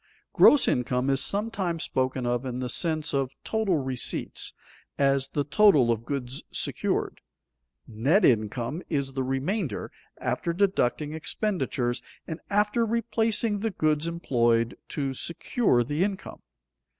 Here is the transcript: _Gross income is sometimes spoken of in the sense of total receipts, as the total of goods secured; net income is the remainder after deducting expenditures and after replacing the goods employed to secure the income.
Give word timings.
_Gross 0.33 0.67
income 0.67 1.11
is 1.11 1.23
sometimes 1.23 1.83
spoken 1.83 2.25
of 2.25 2.43
in 2.43 2.57
the 2.57 2.69
sense 2.69 3.13
of 3.13 3.35
total 3.43 3.77
receipts, 3.77 4.51
as 4.97 5.27
the 5.27 5.43
total 5.43 5.91
of 5.91 6.05
goods 6.07 6.43
secured; 6.51 7.21
net 7.87 8.25
income 8.25 8.81
is 8.89 9.13
the 9.13 9.21
remainder 9.21 9.91
after 10.19 10.53
deducting 10.53 11.13
expenditures 11.13 12.01
and 12.25 12.39
after 12.49 12.83
replacing 12.83 13.59
the 13.59 13.69
goods 13.69 14.07
employed 14.07 14.75
to 14.87 15.13
secure 15.13 15.83
the 15.83 16.03
income. 16.03 16.41